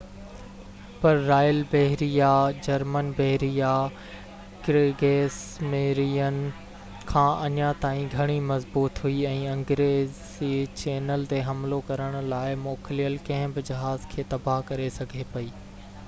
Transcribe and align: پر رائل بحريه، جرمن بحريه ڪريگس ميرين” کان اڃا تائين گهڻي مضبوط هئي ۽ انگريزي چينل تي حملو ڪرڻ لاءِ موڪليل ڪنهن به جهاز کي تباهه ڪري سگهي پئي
پر 1.01 1.17
رائل 1.25 1.57
بحريه، 1.73 2.29
جرمن 2.67 3.11
بحريه 3.19 3.73
ڪريگس 4.67 5.35
ميرين” 5.75 6.39
کان 7.13 7.29
اڃا 7.59 7.69
تائين 7.85 8.09
گهڻي 8.15 8.39
مضبوط 8.53 9.03
هئي 9.05 9.21
۽ 9.35 9.45
انگريزي 9.53 10.51
چينل 10.83 11.29
تي 11.35 11.43
حملو 11.51 11.81
ڪرڻ 11.93 12.19
لاءِ 12.33 12.59
موڪليل 12.65 13.19
ڪنهن 13.31 13.57
به 13.61 13.67
جهاز 13.71 14.11
کي 14.15 14.29
تباهه 14.35 14.69
ڪري 14.73 14.93
سگهي 15.01 15.29
پئي 15.37 15.55